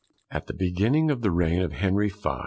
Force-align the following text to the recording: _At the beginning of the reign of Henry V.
_At 0.35 0.47
the 0.47 0.55
beginning 0.55 1.11
of 1.11 1.21
the 1.21 1.29
reign 1.29 1.61
of 1.61 1.73
Henry 1.73 2.09
V. 2.09 2.29